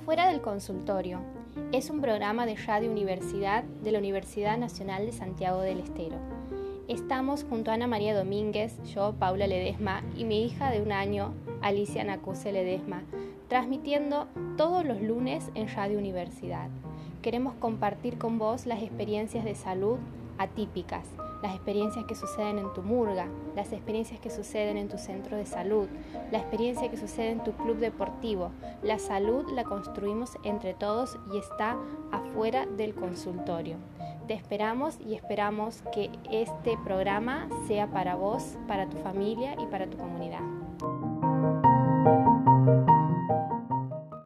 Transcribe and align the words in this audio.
Afuera 0.00 0.28
del 0.28 0.40
consultorio 0.40 1.20
es 1.72 1.90
un 1.90 2.00
programa 2.00 2.46
de 2.46 2.56
Radio 2.56 2.90
Universidad 2.90 3.64
de 3.64 3.92
la 3.92 3.98
Universidad 3.98 4.56
Nacional 4.56 5.04
de 5.04 5.12
Santiago 5.12 5.60
del 5.60 5.78
Estero. 5.78 6.16
Estamos 6.88 7.44
junto 7.44 7.70
a 7.70 7.74
Ana 7.74 7.86
María 7.86 8.16
Domínguez, 8.16 8.82
yo, 8.94 9.12
Paula 9.18 9.46
Ledesma 9.46 10.02
y 10.16 10.24
mi 10.24 10.42
hija 10.42 10.70
de 10.70 10.80
un 10.80 10.90
año, 10.90 11.34
Alicia 11.60 12.02
Nacuse 12.02 12.50
Ledesma, 12.50 13.02
transmitiendo 13.48 14.26
todos 14.56 14.86
los 14.86 15.02
lunes 15.02 15.50
en 15.54 15.68
Radio 15.68 15.98
Universidad. 15.98 16.70
Queremos 17.20 17.52
compartir 17.56 18.16
con 18.16 18.38
vos 18.38 18.64
las 18.64 18.82
experiencias 18.82 19.44
de 19.44 19.54
salud 19.54 19.98
atípicas, 20.38 21.04
las 21.42 21.54
experiencias 21.54 22.04
que 22.04 22.14
suceden 22.14 22.58
en 22.58 22.72
tu 22.72 22.82
murga, 22.82 23.26
las 23.56 23.72
experiencias 23.72 24.20
que 24.20 24.30
suceden 24.30 24.76
en 24.76 24.88
tu 24.88 24.98
centro 24.98 25.36
de 25.36 25.46
salud, 25.46 25.88
la 26.30 26.38
experiencia 26.38 26.90
que 26.90 26.96
sucede 26.96 27.30
en 27.30 27.44
tu 27.44 27.52
club 27.52 27.78
deportivo. 27.78 28.50
La 28.82 28.98
salud 28.98 29.44
la 29.52 29.64
construimos 29.64 30.36
entre 30.44 30.74
todos 30.74 31.18
y 31.32 31.38
está 31.38 31.76
afuera 32.12 32.66
del 32.66 32.94
consultorio. 32.94 33.76
Te 34.26 34.34
esperamos 34.34 34.98
y 35.00 35.14
esperamos 35.14 35.82
que 35.92 36.10
este 36.30 36.78
programa 36.84 37.48
sea 37.66 37.88
para 37.88 38.14
vos, 38.14 38.56
para 38.68 38.88
tu 38.88 38.96
familia 38.98 39.56
y 39.60 39.66
para 39.66 39.88
tu 39.88 39.98
comunidad. 39.98 40.59